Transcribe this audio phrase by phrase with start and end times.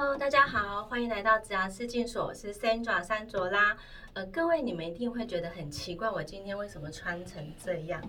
[0.00, 3.76] Hello，大家好，欢迎来到子牙视镜所，我是 Sandra 山卓拉。
[4.12, 8.00] 呃，各位你们一定会觉得很奇怪，我今天为什么穿成这样？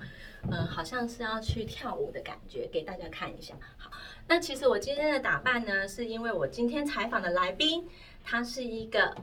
[0.51, 3.55] 呃，好像是要去跳舞的感觉，给大家看一下。
[3.75, 3.89] 好，
[4.27, 7.89] 那其实我今天的打扮呢，是因为我今天采访的来宾，
[8.23, 9.17] 他是一个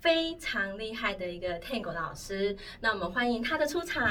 [0.00, 2.54] 非常厉害的一个 Tango 老师。
[2.80, 4.06] 那我们欢迎他的出场。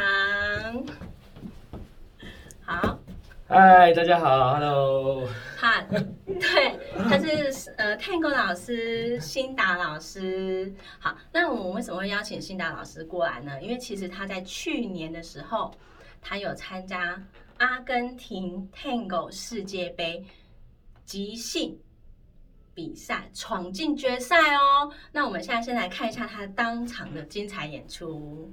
[2.65, 2.97] 好。
[3.45, 5.27] 嗨，大家好，Hello。
[5.57, 6.79] 好，对，
[7.09, 10.73] 他是呃，Tango 老师，辛达老师。
[10.97, 13.61] 好，那我们为什么会邀请辛达老师过来呢？
[13.61, 15.71] 因为其实他在去年的时候，
[16.21, 17.21] 他有参加
[17.57, 20.25] 阿根廷 Tango 世界杯
[21.03, 21.77] 即兴
[22.73, 24.89] 比赛，闯进决赛哦。
[25.11, 28.49] 那我们现在先来看一下他当场的精彩演出。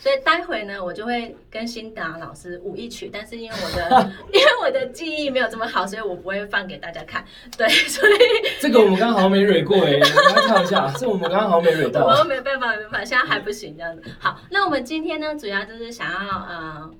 [0.00, 7.24] 所以待会呢，我就会跟新达老师舞一曲，但是因为我的 因为我的记忆没有这么好，所以我不会放给大家看。
[7.56, 8.12] 对， 所以
[8.60, 10.92] 这个我们刚好没蕊过哎， 来唱一下。
[10.96, 14.02] 这我们刚好没蕊到，我没办法，没办法，现在还不行这样子。
[14.18, 16.90] 好，那我们今天呢，主要就是想要呃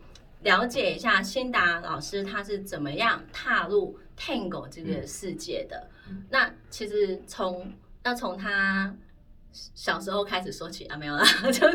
[0.43, 5.89] 了解一下新达老师他是怎么样踏入 Tango 这个世界的。
[6.31, 7.73] 那其实从
[8.05, 8.93] 要从他。
[9.53, 11.67] 小时候开始说起啊，没有啦， 就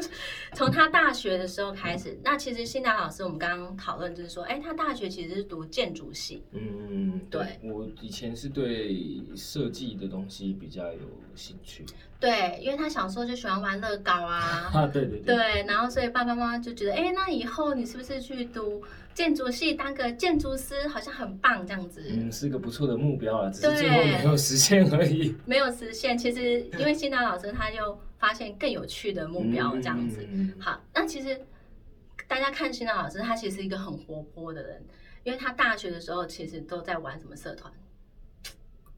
[0.53, 2.17] 从他大学的时候开始。
[2.23, 6.43] 那其实新达老师，我们刚刚讨论就是说，哎，他大学其实是读建筑系。
[6.51, 7.59] 嗯，对。
[7.63, 10.99] 我以前是对设计的东西比较有
[11.35, 11.85] 兴趣。
[12.19, 14.71] 对，因为他小时候就喜欢玩乐高啊。
[14.73, 15.35] 啊，对对对。
[15.35, 18.81] 对，然后所以爸爸妈妈就觉得，哎，那以后你是不是去读
[19.13, 22.01] 建筑系，当个建筑师，好像很棒这样子。
[22.09, 25.35] 嗯，是个不错的目标啊，只是最后没有实现而已。
[25.45, 30.25] 没有实现，其实因为新达老师他又发现更有趣的目标这样子。
[30.59, 31.41] 好，那其实
[32.25, 34.81] 大家看新达老师，他其实是一个很活泼的人，
[35.25, 37.69] 因为他大学的时候其实都在玩什么社团。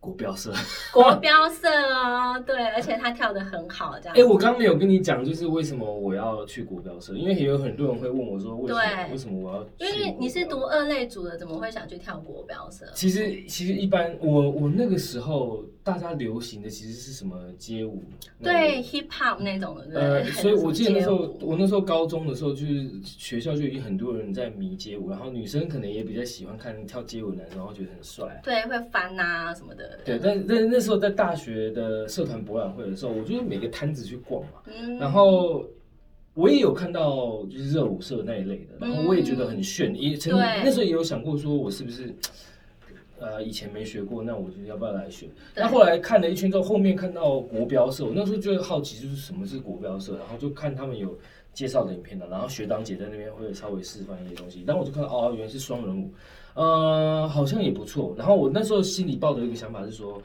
[0.06, 0.54] 国标社，
[0.94, 4.16] 国标社哦，对，而且他跳的很好，这样。
[4.16, 9.68] 哎，我刚刚没有跟你讲，就是为什么我要去国标社，因为也有很多人会问我说，为什么为什么我要？
[9.80, 12.86] 因为你是读二类组的，怎么会想去跳国标社？
[12.94, 18.04] 其实，其实一般，我我那个时候大家流行的其实是什么街舞，
[18.42, 30.00] 对，hip hop 那种的，呃，所以我记得那时候，我那时候高中的时候，就是学校就已经很多人在迷街舞，然后女生可能也比较喜欢看跳街舞的男生，然后觉得很帅，对，会翻啊什么的。
[30.04, 34.64] 对，但但那时候在大学的社团博览会的时候，我就每个摊子去逛嘛，
[35.00, 35.64] 然后
[36.34, 42.12] 我也有看到就是热舞社那一类的，然后我也觉得很炫，也曾那时候也有想过说，我是不是
[43.26, 45.28] 呃以前没学过，那我就要不要来学？
[45.56, 51.18] 那后来看了一圈之后，后面看到国标社，我那时候就会好奇，就是什么是国标社，然后就看他们有
[51.54, 56.12] 介绍的影片了，然后学长姐在那边会稍微示范一些东西，然后我就看到哦，原来是双人舞。
[56.54, 58.16] 呃，好像也不错。
[58.18, 60.22] 然后我那时候心里抱的一个想法是说，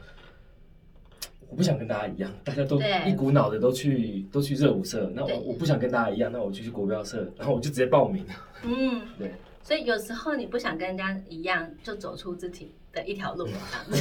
[1.49, 5.11] 我不想跟大家一样，大家都一股脑的都去都去热舞社。
[5.13, 7.29] 那我我不想跟大家一样，那我就去国标社。
[7.37, 8.23] 然后我就直接报名。
[8.63, 9.31] 嗯， 对。
[9.63, 13.47] 所以有时候你不想跟人家一样，就走出自己的一条路。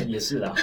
[0.07, 0.55] 也是啦。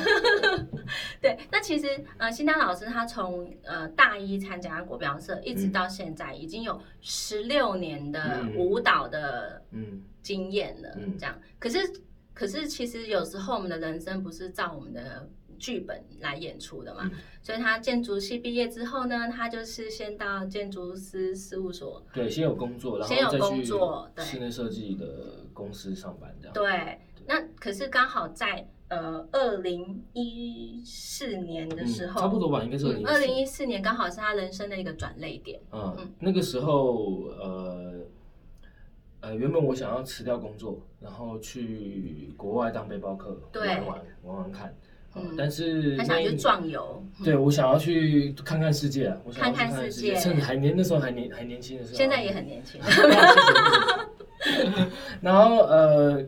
[1.22, 10.90] 对，那其实呃，新丹老师他从呃大一参加国标社，一直到现在已经有十六年的舞蹈的嗯经验了。
[11.20, 11.80] 这样，可是
[12.34, 17.10] 可是其实有时候我们的人生不是照我们的剧本来演出的嘛。
[17.42, 26.54] 所以他建筑系毕业之后呢，他就是先到建筑师事务所，对，先有工作，然后先有工作，对，室内设计的公司上班这样。
[26.54, 35.62] 对，那可是刚好在呃二零一四年的时候，差不多吧，应该是二零一四年，刚好是他人生的一个转泪点。
[35.72, 38.06] 嗯，那个时候呃
[39.22, 44.76] 呃，原本我想要辞掉工作，然后去国外当背包客，玩玩玩玩看。
[45.22, 52.80] 嗯，但是他想去壮游，对我想要去看看世界，我想看看世界，趁还年那时候还年还年轻的时候，现在也很年轻。
[55.22, 56.24] 然后呃，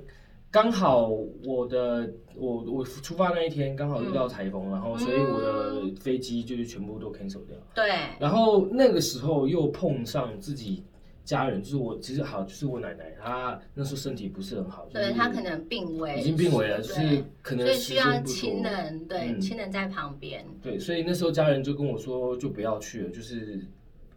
[0.51, 1.09] 刚好
[1.45, 7.55] 我的我我出发那一天刚好遇到台风，然后所以我的飞机就是全部都 cancel 掉。
[7.73, 7.89] 对。
[8.19, 10.83] 然后那个时候又碰上自己。
[11.29, 20.43] 家人就是我，其实好就是我奶奶，她那时候身体不是很好，对她可能病危，已经病危了，就是可能所以需要亲人，对亲人在旁边。
[20.59, 23.63] 对，所以那时候家人就跟我说，就不要去了，就是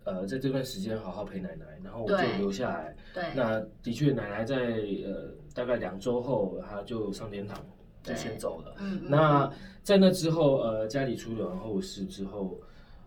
[0.04, 2.96] 呃在这段时间好好陪奶奶，然后我就留下来。
[3.12, 4.56] 对，那的确奶奶在
[5.04, 7.62] 呃大概两周后，她就上天堂，
[8.02, 8.74] 就先走了。
[8.78, 12.58] 嗯，那在那之后，呃家里出了后事之后，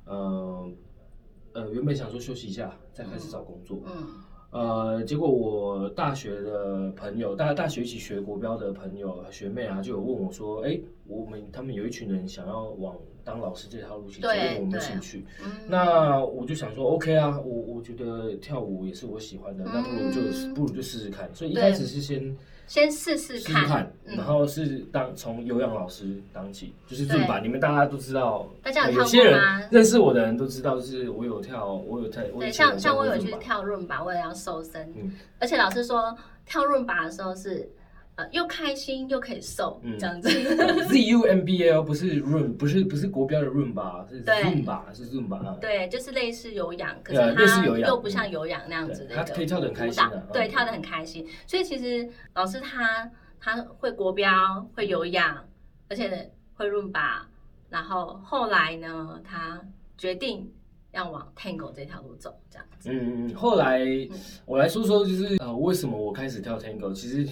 [0.05, 0.75] 嗯。
[1.55, 3.81] 呃，原本想说休息一下，再开始找工作。
[3.85, 4.07] 嗯，
[4.51, 12.93] 呃，结果我大学的朋友，大家大学一起学国标的朋友学妹啊，就有问我说：“哎，我们他们有一群人想要往
[13.23, 15.25] 当老师这条路去走，问我们兴趣。”
[15.69, 21.33] 那我就想说，OK 啊，我我觉得跳舞也是我喜欢的，那不如就不如就试试看。
[21.33, 22.35] 所以一开始是先。
[22.67, 27.43] 先试试看，然后是当从有氧老师当起，就是正版。
[27.43, 32.23] 你们大家都知道，大家有些人认识我的人都知道，就是我有跳，我有跳。
[32.39, 34.93] 对，像像我有去跳润吧，我也要瘦身。
[34.95, 36.15] 嗯，而且老师说
[36.45, 37.69] 跳润吧的时候是。
[38.15, 40.29] 呃，又开心又可以瘦，这样子。
[40.87, 44.07] Z U M B L 不是 run，不是不是国标的 run 吧？
[44.09, 44.85] 是 run 吧？
[44.93, 45.57] 是 run 吧？
[45.59, 49.15] 对，就是类似有氧，可是它又不像有氧那样子的。
[49.17, 50.01] 他可以跳得很开心
[50.31, 51.27] 对，跳得很开心。
[51.45, 55.45] 所以其实老师他他会国标，会有氧，
[55.89, 57.27] 而且会 run 吧。
[57.69, 59.61] 然后后来呢，他
[59.97, 60.49] 决定
[60.93, 62.89] 要往 Tango 这条路走，这样子。
[62.93, 63.35] 嗯嗯。
[63.35, 63.81] 后来
[64.45, 66.93] 我来说说，就是呃，为什么我开始跳 Tango？
[66.93, 67.27] 其实。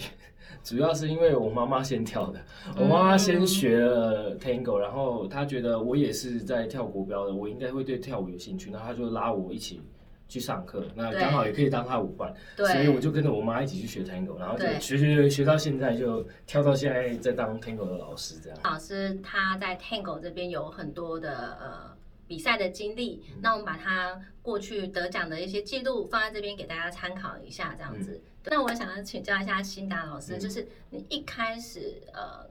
[0.61, 2.39] 主要是因为我妈妈先跳的，
[2.77, 9.81] 我妈妈先学了 Tango，然后她觉得我也是在跳国标的，我应该会对跳舞有兴趣，然后她就拉我一起
[10.27, 18.57] 去上课，那刚好也可以当她舞伴，所以我就跟着我妈一起去学 Tango，然后就学学学到现在，就跳到现在在当 Tango 的老师这样。
[18.63, 21.92] 老师他在 Tango 这边有很多的呃
[22.27, 28.21] 比赛的经历，那我们把他过去得奖的一些记录放在这边给大家参考一下，这样子。
[28.45, 32.49] 那我想要请教一下辛达老师，就是你一开始呃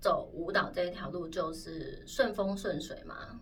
[0.00, 3.40] 走舞蹈这一条路就是顺风顺水吗？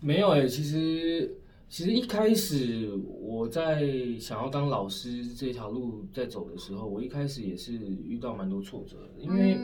[0.00, 1.36] 没有哎，其实
[1.68, 2.88] 其实一开始
[3.20, 3.84] 我在
[4.20, 9.58] 想要当老师这条路在走的时候，我一开始也是遇到蛮多挫折的，因为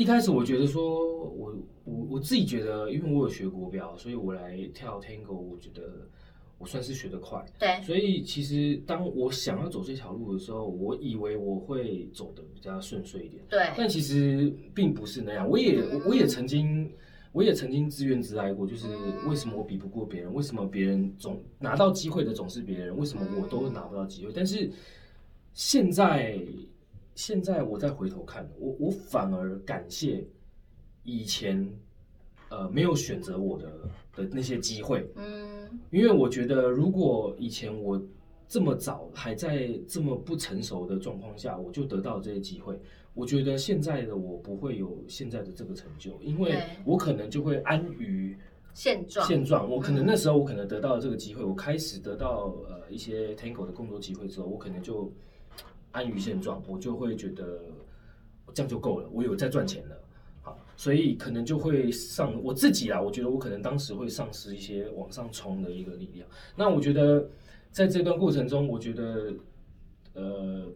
[0.00, 1.54] 一开始我觉得说我
[1.84, 6.08] 我我自己觉得，因为我有学国标，所以我来跳 Tango，我觉得。
[6.62, 15.48] 我算是学得快，对，所以其实当我想要走这条路的时候，我以为我会走的比较顺遂一点，对，但其实并不是那样。
[15.48, 16.92] 我也我也曾经
[17.32, 18.88] 我也曾经自怨自艾过，就是
[19.26, 20.34] 为什么我比不过别人？
[20.34, 22.94] 为什么别人总拿到机会的总是别人？
[22.94, 24.32] 为什么我都拿不到机会？
[24.34, 24.70] 但是
[25.54, 26.38] 现在
[27.20, 30.26] 现在我再回头看，我我反而感谢
[31.02, 31.70] 以前
[32.48, 33.70] 呃没有选择我的
[34.16, 35.68] 的那些机会，嗯。
[35.90, 38.02] 因为我觉得，如果以前我
[38.48, 42.80] 这么早还在这么不成熟的状况下，我就得到这些机会，
[43.12, 48.34] 我觉得现在的我不会有现在的这个成就，因为我可能就会安于
[48.72, 49.28] 现状。
[49.28, 55.12] 现状，我可能那时候我可能得到了这个机会，我开始得到呃一些 Tango 的工作机会之后，我可能就
[55.92, 57.62] 安于现状，我就会觉得
[58.54, 59.96] 这样就够了，我有在赚钱了。
[60.42, 66.26] 好所以可能就会上我自己啊，我觉得我可能当时会丧失一些往上冲的一个力量。
[66.56, 67.28] 那我觉得
[67.70, 69.34] 在这段过程中，我觉得
[70.14, 70.66] 呃，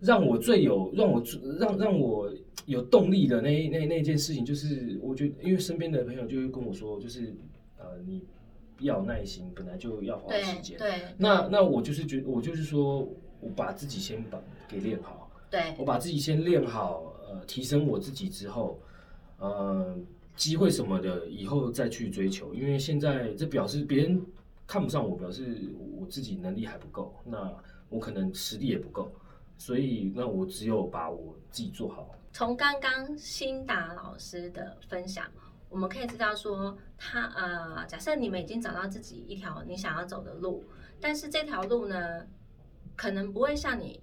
[0.00, 1.22] 让我最有让我
[1.58, 2.32] 让让我
[2.66, 7.34] 有动力的那那那件事情，就是我觉得因为身边的朋友就会跟我说，就是
[7.76, 8.24] 呃，你
[8.80, 10.78] 要耐心，本来就要花时间。
[10.78, 11.02] 对。
[11.18, 13.06] 那那我就是觉我就是说
[13.44, 15.30] 我把自己先把给练好。
[15.50, 15.74] 对。
[15.78, 18.80] 我把自己先练好，呃，提升我自己之后。
[19.38, 19.94] 呃，
[20.36, 22.54] 机会什么的，以后再去追求。
[22.54, 24.24] 因为现在这表示别人
[24.66, 27.52] 看不上我，表示我自己能力还不够，那
[27.90, 29.12] 我可能实力也不够，
[29.58, 32.08] 所以那我只有把我自己做好。
[32.32, 35.26] 从刚刚辛达老师的分享，
[35.68, 40.64] 我们可以知道说，他呃，假设你们已经找到自己一条你想要走的路，
[41.00, 42.24] 但是这条路呢，
[42.96, 44.00] 可能不会像你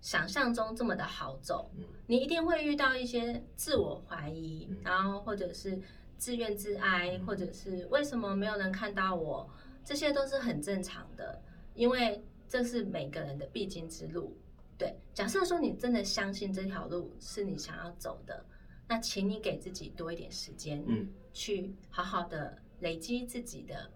[0.00, 1.70] 想象中这么的好走，
[2.06, 5.80] 你一定会遇到一些自我怀疑，然后或者是
[6.18, 9.48] 自怨自哀，或者是为什么没有人看到我，
[9.84, 11.40] 这些都是很正常的，
[11.74, 14.36] 因为这是每个人的必经之路。
[14.76, 18.44] 对，假设说你真的相信这条路是你想要走的，
[18.88, 23.88] 那请你给自己多一点时间，嗯，去好好的累积自己的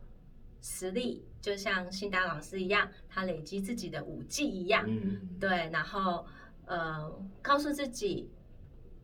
[0.68, 6.26] 实力，就像辛达老师一样，他累积自己的武技一样，嗯，对，然后
[6.64, 7.08] 呃，
[7.40, 8.28] 告诉自己，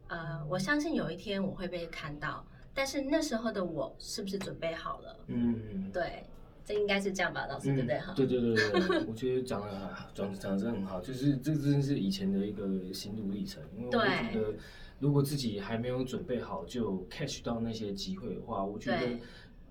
[0.09, 5.17] 呃，我相信有一天我会被看到，但是那时候的我是不是准备好了？
[5.29, 6.25] 嗯，对。
[6.65, 7.99] 这应该是这样吧，老师，对不对？
[7.99, 13.61] 哈，对对对对，我觉得讲的讲讲的很好，就是这真是以前的一个心路历程。
[13.77, 14.55] 因为我觉得，
[15.01, 19.19] 如果自己还没有准备好就 catch 到那些机会的话，我觉得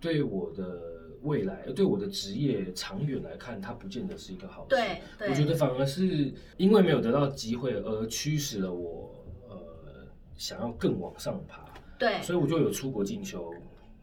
[0.02, 0.91] 对我的
[1.24, 4.70] 未来，对我的职业长远来看，它不见得是一个好事。
[4.70, 11.66] 对，我觉得反而是因为没有得到机会而驱使了我，呃，想要更往上爬。
[12.00, 13.54] 对，所以我就有出国进修。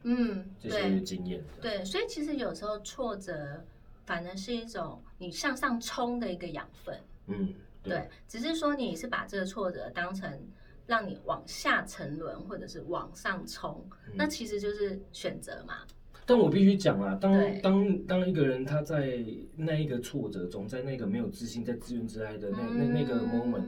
[0.05, 1.45] 嗯，这些经验。
[1.61, 3.65] 对，所以其实有时候挫折
[4.07, 6.97] 反而是一种你向上冲的一个养分。
[7.27, 10.41] 嗯，对，只是说你是把这个挫折当成
[10.87, 13.85] 让你往下沉沦，或者是往上冲，
[14.15, 15.79] 那其实就是选择嘛。
[16.29, 19.19] 但我必须讲啊，当当当一个人他在
[19.57, 23.65] 那一个挫折中，在那个没有自信、在自怨自艾的那那那个 moment，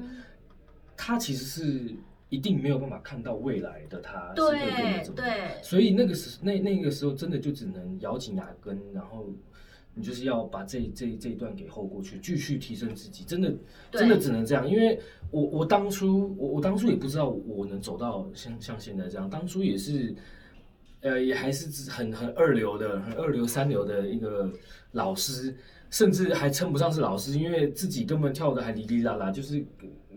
[0.96, 1.94] 他其实是。
[2.32, 9.28] 一定没有办法看到未来的他是会变得怎么样，所以那个时那那个时候真的就只能咬紧牙根，然后
[9.94, 13.52] 你就是要把这这这一段给后过去，继续提升自己，真的
[13.90, 14.70] 真的只能这样。
[14.70, 14.96] 因为
[15.32, 20.14] 我我当初我我当初也不知道我能走到像像现在这样，当初也是
[21.02, 24.50] 呃也还是很很二流的很二流三流的一个
[24.92, 25.54] 老师，
[25.90, 29.64] 甚至还称不上是老师，因为自己根本跳的还哩哩啦啦，就是。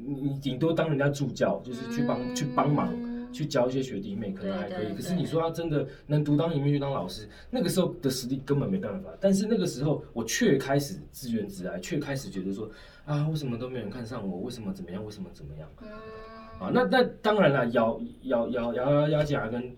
[0.05, 2.93] 你顶多当人家助教，就是去帮去帮忙，
[3.31, 4.93] 去教一些学弟妹，可能还可以。
[4.93, 9.09] 可是你说他真的能独当一面去当老师，那个时候的实力根本没办法。
[9.21, 12.69] 但是那个时候，我却开始自怨自艾，却开始觉得说
[13.05, 14.39] 啊，为什么都没人看上我？
[14.41, 15.05] 为什么怎么样？
[15.05, 15.69] 为什么怎么样？
[16.59, 19.73] 啊，那那当然了，咬咬咬咬咬咬紧牙根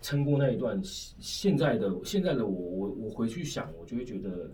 [0.00, 0.80] 撑过那一段。
[0.84, 4.50] 现在的现在的我，我我回去想，我就会觉得。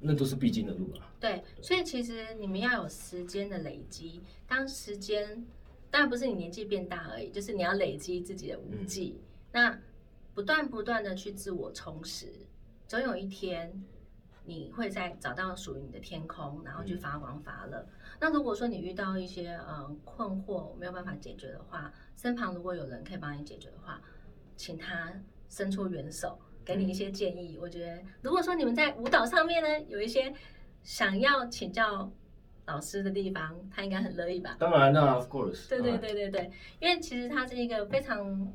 [0.00, 1.12] 那都是必经的路啊。
[1.18, 4.20] 对，所以其实你们要有时间的累积。
[4.46, 5.44] 当时间
[5.90, 9.20] 当然不是你年纪变大而已，就是你要累积自己的武技。
[9.50, 9.76] 那
[10.34, 12.28] 不断不断的去自我充实，
[12.86, 13.82] 总有一天
[14.44, 17.84] 你会在找到属于你的天空，然后去发光发热。
[18.20, 24.00] 那如果说你遇到一些呃困惑没有办法解决的话，身旁如果有人可以帮你解决的话，
[24.58, 25.10] 请他
[25.48, 26.38] 伸出援手。
[26.64, 30.30] 给你一些建议，我觉得如果说你们在舞蹈上面呢有一些
[30.82, 32.12] 想要请教
[32.66, 34.54] 老师的地方，他应该很乐意吧？
[34.58, 35.66] 当然啦，of course。
[35.66, 38.52] 对对对对对，因为其实他是一个非常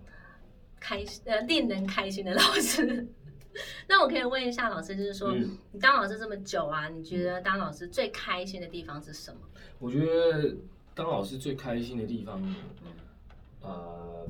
[0.79, 3.07] 开心呃令人开心的老师。
[3.89, 5.33] 那我可以问一下老师，就是说
[5.71, 9.39] 你当老师这么久啊，你觉得当老师最开心的地方是什么？
[9.79, 10.55] 我觉得
[10.93, 12.39] 当老师最开心的地方，
[13.61, 14.27] 呃。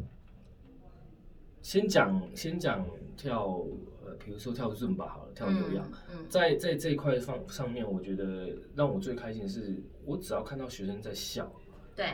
[1.63, 2.86] 先讲先讲
[3.17, 3.65] 跳
[4.05, 5.89] 呃，比如说跳润吧好了，跳有氧，
[6.29, 11.51] 在在这一块方上面，我觉得让我最开心的是，我只要看到学生在笑，
[11.96, 12.05] 对。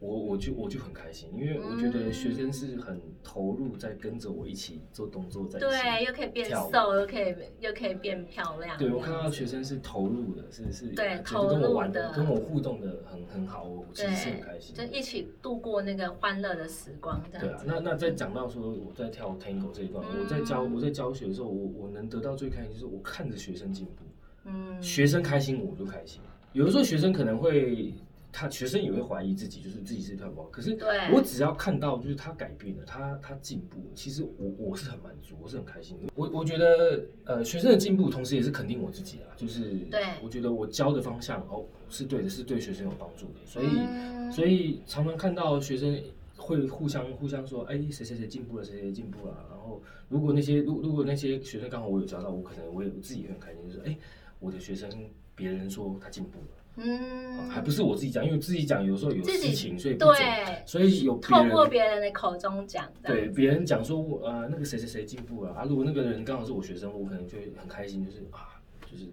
[0.00, 8.78] 我我就我就很开心，因为我觉得学生是很投入，在跟着我一起做动作，在对，又可以变瘦，又可以又可以变漂亮。
[8.78, 17.20] 对我看到学生是投入的，是是，对，投入的，跟我互动的很很好，我其实是很开心，就一起度过那个欢乐的时光。
[17.32, 24.04] 对啊，那那在讲到说我在跳 Tango 这一段，我在教我在教学的时候，我我能得到最开心就是我看着学生进步，
[24.44, 26.20] 嗯，学生开心我就开心。
[26.52, 27.92] 有的时候学生可能会。
[28.30, 30.48] 他学生也会怀疑自己，就是自己是跳不好。
[30.48, 30.76] 可是
[31.12, 35.96] 我只要看到，就是他改变了，他他进步，其实我我是很满足，我是很开心。
[36.14, 39.34] 我我觉得，呃，学生的进步，同时也是肯定我自己啊。
[39.36, 43.40] 就是对，我觉得我教的方向哦是对的，是对学生有帮助的。
[43.46, 45.98] 所以所以常常看到学生
[46.36, 49.46] 会互相互相说，哎，谁谁谁进步了，谁谁进步了。
[49.48, 53.96] 然后如果那些如如果那些学生刚好我有教到，我可能我也自己也很开心，就是哎，
[54.38, 54.88] 我的学生
[55.34, 56.46] 别人说他进步了。
[56.80, 65.64] 嗯，还不是我自己讲，因为自己讲有时候有事情，所以对，所以有透过别人的口中讲，对，别人讲说，呃，那个谁谁谁进步了啊？
[65.64, 69.06] 如果那个人刚好是我学生，我可能就会很开心，就是啊，就是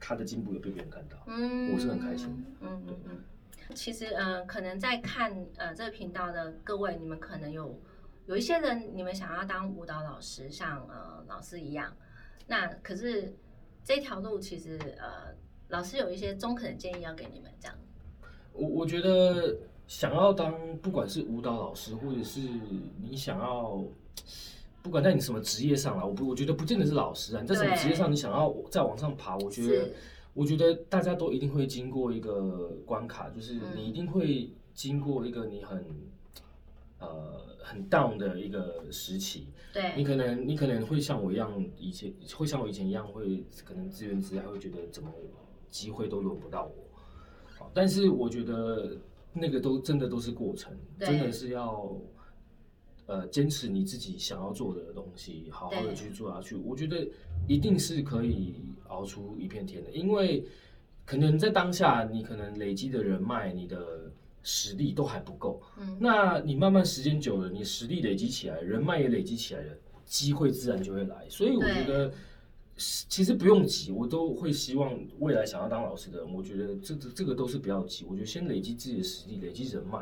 [0.00, 2.28] 他的进步有被别人看到，嗯，我是很开心。
[2.60, 3.20] 嗯嗯嗯。
[3.72, 7.80] 其实，呃，可能在看呃这个频道的各位，你们可能有
[8.26, 11.94] 有一些人，你们想要当舞蹈老师，像呃老师一样，
[12.48, 13.32] 那可是
[13.84, 15.40] 这条路其实呃。
[15.72, 17.74] 老师有一些中肯的建议要给你们，这样。
[18.52, 22.40] 我我觉得想要当不管是舞蹈老师，或者是
[23.00, 23.82] 你想要，
[24.82, 29.88] 不管在你什么职业上啦，我不我觉得不见得是老师啊，你在什么职业上你想要再往上爬，我觉得
[30.34, 35.82] 我觉得大家都一定会经过一个关卡，就是你一定会经过一个你很。
[36.98, 45.10] 呃，很 down 的一个时期，对你可能你可能会像我一样，以前会像我以前一样，会可能自怨自艾，会觉得怎么
[45.72, 46.84] 机会都轮不到我。
[47.58, 48.96] 好，但是我觉得
[49.32, 52.00] 那个都真的都是过程，真的是要
[53.06, 56.54] 呃坚持你自己想要做的东西，好好的去做下去。
[56.54, 57.04] 我觉得
[57.48, 60.46] 一定是可以熬出一片天的，因为
[61.04, 64.12] 可能在当下你可能累积的人脉，你的。
[64.44, 69.72] 实力都还不够，嗯，那你慢慢时间久了，你实力累积起来，人脉也累积起来了，
[70.04, 71.28] 机会自然就会来。
[71.28, 72.12] 所以我觉得，
[73.08, 78.04] 其实不用急，我都会希望未来想要当老师的人，我觉得这这这个都是不要急。
[78.08, 80.00] 我觉得先累积自己的实力，累积人脉，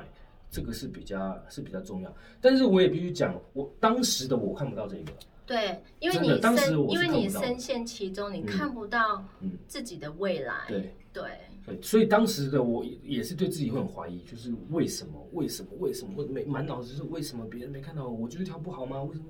[0.50, 2.14] 这个是比较是比较重要。
[2.40, 5.12] 但是我也必须讲，我当时的我看不到这个。
[5.46, 9.24] 对，因为你深，因为你深陷其中，你看不到
[9.66, 10.64] 自己的未来。
[10.68, 11.24] 对对。
[11.66, 15.28] 对，所以当时的我也是对自己会很怀疑，就是为什么？
[15.32, 15.68] 为什么？
[15.78, 16.14] 为什么？
[16.16, 17.44] 我没满脑子是为什么？
[17.44, 19.02] 别人没看到我，我就是跳不好吗？
[19.02, 19.26] 为什么？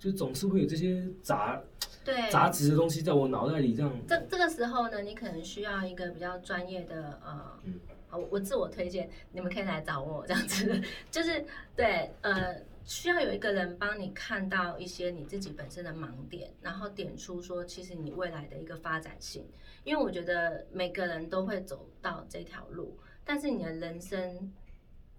[0.00, 1.62] 就总是会有这些杂
[2.04, 3.92] 对杂质的东西在我脑袋里这样。
[4.08, 11.44] 这这个时候呢，你可能需要一个比较专业的呃，我我自我推荐，你们可以来找我这样子， 就是
[11.76, 12.56] 对呃。
[12.82, 19.46] 需要有一个人帮你看到一些你自己本身的盲点，然后点出说，其实你未来的一个发展性。
[19.84, 24.52] 因为我觉得每个人都会走到这条路，但是你的人生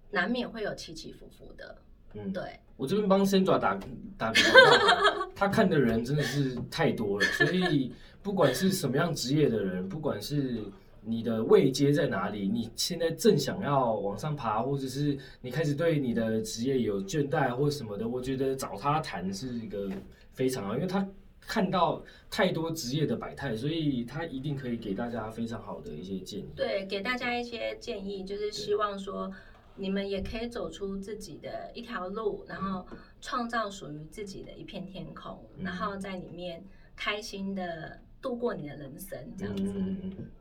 [0.09, 1.77] 难免会有起起伏伏的。
[2.13, 2.59] 嗯，对。
[2.81, 3.79] 我这边帮 Sandra 打
[4.17, 4.41] 打比
[5.35, 7.91] 他看的人真的是太多了，所以
[8.23, 10.63] 不管是什么样职业的人，不管是。
[11.03, 12.47] 你的位阶在哪里？
[12.47, 19.89] 你现在正想要往上爬，或者是你开始对你的职业有倦怠或什么的，我觉得找他谈是一个
[20.31, 21.03] 非常好，因为他
[21.39, 26.45] 看到太多职业的百态，所以他一定可以给大家非常好的一些建议。
[26.55, 29.31] 对，给大家一些建议，就是希望说
[29.75, 32.85] 你们也可以走出自己的一条路，然后
[33.21, 36.63] 创造属于自己的一片天空，然后在里面
[36.95, 39.73] 开心的度过你的人生，这样子。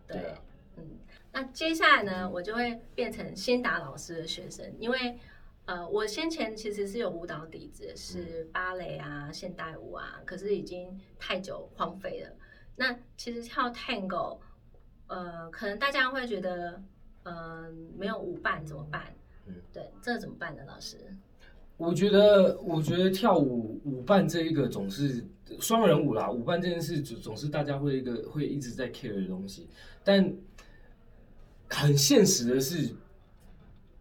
[0.06, 0.34] 对。
[0.76, 0.84] 嗯，
[1.32, 5.18] 那接下来呢，我就会变成先达老师的学生，因为
[5.64, 12.30] 呃，我先前其实是有舞蹈底子，是芭蕾啊、现代舞啊，可是已经太久荒废了。
[12.76, 14.38] 那其实跳 Tango，
[15.08, 16.82] 呃，可能大家会觉得，
[17.24, 19.12] 呃，没有舞伴怎么办？
[19.50, 20.62] 嗯，对，这怎么办呢？
[20.66, 20.96] 老师？
[21.76, 25.24] 我觉得，我觉得跳舞舞伴这一个总是
[25.58, 29.68] 双人舞啦，舞伴这件事总总是大家会一个会一直在 care 的东西，
[30.04, 30.32] 但。
[31.72, 32.90] 很现实的是，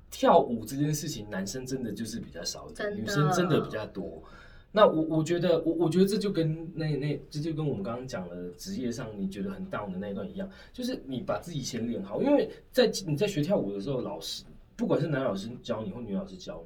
[0.10, 4.24] 跳舞这件事情，男生真的就是比较少，女生真的比较多。
[4.72, 12.24] 那我我觉得，我我觉得这就跟那那这就跟我们刚刚讲的职业上你觉得很 down 的那一段一样，就是你把自己先练好。
[12.24, 14.44] 因为在你在学跳舞的时候，老师
[14.80, 16.64] 不管是男老师教你或女老师教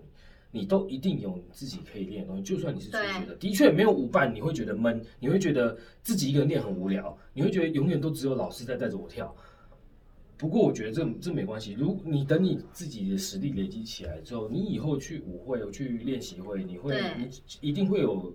[0.52, 2.44] 你，你都一定有你自己可以练的东西。
[2.44, 9.36] 就算你是初学的，的确没有舞伴，你会觉得闷，你会觉得自己一个人练很无聊，你会觉得永远都只有老师在带着我跳。
[10.38, 11.74] 不过我觉得这这没关系。
[11.74, 17.28] 如你等你自己的实力累积起来之后，你以后去舞会、去练习会，你会你
[17.62, 18.32] 一定会有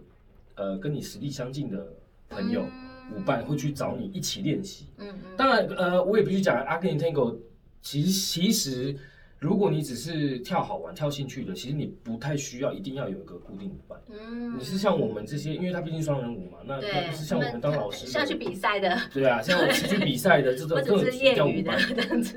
[0.56, 1.86] 呃跟你实力相近的
[2.28, 2.66] 朋友
[3.14, 4.86] 舞伴会去找你一起练习。
[4.96, 5.36] 嗯嗯。
[5.36, 7.38] 当然呃，我也必须讲，阿根廷 Tango
[7.80, 8.96] 其实其实。
[9.38, 13.96] 如果你只是跳好玩、跳兴趣的，其实你不太需要一定要有一个固定舞伴。
[14.10, 18.98] 嗯，你是像我们这些，因为他毕竟双人舞嘛，那那不是像我们当老师，像去比赛的。
[19.12, 21.78] 对啊，像我们去比赛的这种， 这种跳舞伴。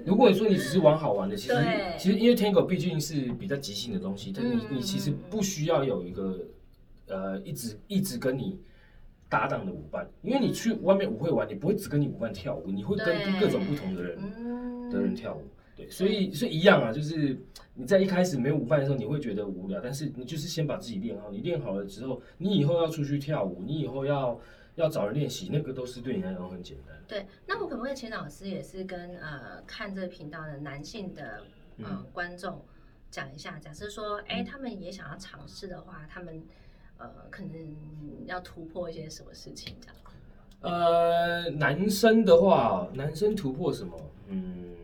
[0.05, 1.55] 如果你说你只是玩好玩的，其实
[1.97, 6.39] 其实因为 Tango 毕竟是比较即兴的东西，但你你其实不需要有一个
[7.07, 8.59] 呃一直一直跟你
[9.27, 15.41] 搭档的舞伴，因为你去外面舞会玩，你不会只跟你舞伴跳舞，你会跟各种不同的人的人跳舞。
[15.89, 17.37] 所以是一样啊，就是
[17.73, 21.31] 你在一开始没有舞伴的时候，你会觉得无聊，但是你就是先把自己练好。
[21.31, 24.39] 你练好了之后，你以后要出去跳舞，你以后要
[24.75, 26.95] 要找人练习，那个都是对你来讲很简单。
[27.07, 31.43] 对，那我可不可以请老师也是跟呃看这个频道的男性的
[31.79, 32.63] 呃观众
[33.09, 33.59] 讲一下？
[33.59, 36.41] 假设说，哎，他们也想要尝试的话，他们
[36.97, 37.75] 呃可能
[38.25, 39.75] 要突破一些什么事情？
[39.81, 39.95] 这样？
[40.61, 43.99] 呃，男生的话，男生突破什么？
[44.27, 44.75] 嗯。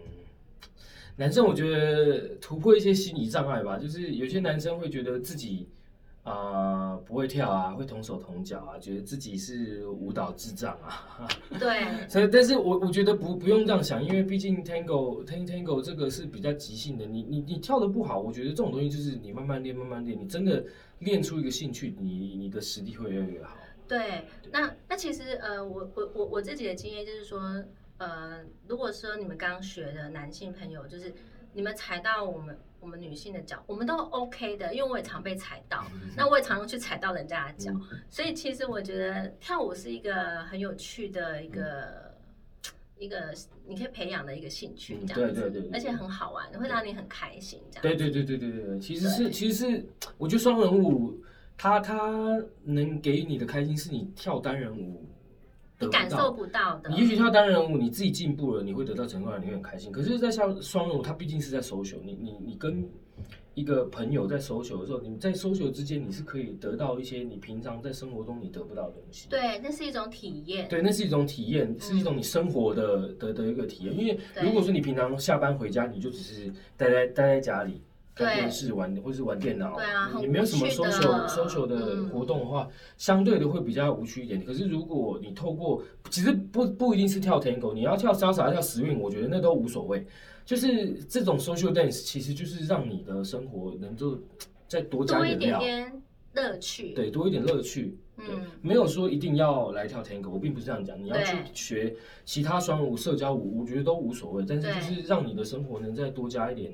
[1.18, 5.68] 男生我觉得突破一些心理障碍吧，就是有些男生会觉得自己，
[6.24, 11.28] 啊，不会跳啊，会同手同脚啊，觉得自己是舞蹈智障啊。
[11.58, 11.86] 对。
[12.08, 17.06] 所以，但是我我觉得不不用这样想，因为毕竟 Tango Tango 这个是比较即兴的。
[17.06, 20.64] 你你你跳的不好，我觉得这种东西就是你慢慢练，慢慢练，你真的
[21.00, 23.58] 练出一个兴趣，你你的实力会越来越好。
[23.88, 27.40] 对，那那其实呃，我我我我自己的经验就是说，
[27.98, 31.14] 呃，如果说你们刚学的男性朋友，就是
[31.54, 32.58] 你们踩到我们。
[32.80, 35.84] 我们女性的脚，我们都 OK 的，因为我也常被踩到，
[36.16, 37.72] 那我也常常去踩到人家的脚，
[38.08, 42.16] 所以其实我觉得跳舞是一个很有趣的一个
[43.00, 43.34] 一个
[43.66, 47.82] 你可以培养的一个兴趣，这样子，而且很好玩，会让你很开心，这样。
[47.82, 49.86] 对对对对对对，其实是其实是，
[50.20, 51.20] 我觉得双人舞，
[51.58, 55.04] 它它能给你的开心，是你跳单人舞。
[55.80, 56.90] 你感受不到的。
[56.90, 59.92] 你也许跳单人舞，你自己进步了，你会得到成就感，你会很开心。
[59.92, 62.90] 可是，在像双人舞，它毕竟是在 social，你你你跟
[63.54, 69.28] 一个朋友在 social 的时候，你在 social 之间，你是可以得到一些你平常在生活中你得不到的东西。
[69.30, 70.68] 对，那是一种体验。
[70.68, 73.98] 对，那是一种体验，是一种你生活的的的一个体验。
[73.98, 77.82] 因为如果说你平常下班回家，你就只是待在待在家里。
[78.18, 84.44] 看电视玩或者是玩电脑，对啊，你没有什么 social social 的活动的话，相对的会比较无趣一点。
[84.44, 90.06] 可是如果你透过，其实不不一定是跳 tango，你要跳 salsa，跳 swing，我觉得那都无所谓。
[90.46, 94.18] 就是这种 social dance，其实就是让你的生活能够
[94.68, 96.02] 再多加一点点
[96.34, 96.94] 乐趣。
[96.94, 97.98] 对，多一点乐趣。
[98.20, 101.00] 嗯，没有说一定要来跳 tango，我并不是这样讲。
[101.00, 104.44] 你要去学其他双舞、社交舞，我觉得都无所谓。
[104.48, 106.74] 但是就是让你的生活能再多加一点。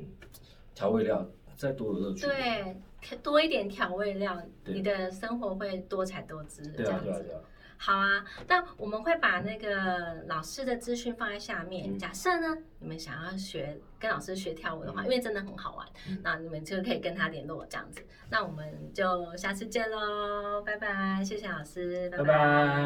[0.75, 2.81] 调味料再多的乐趣，对，
[3.21, 6.63] 多一点调味料，你的生活会多彩多姿。
[6.77, 7.41] 这样子，
[7.77, 8.25] 好啊。
[8.47, 11.97] 那我们会把那个老师的资讯放在下面。
[11.97, 15.87] 假设呢，你们想要学跟老师学跳舞的话，因为真的很好玩，
[16.23, 18.01] 那你们就可以跟他联络这样子。
[18.29, 22.83] 那我们就下次见喽，拜拜，谢谢老师，拜拜。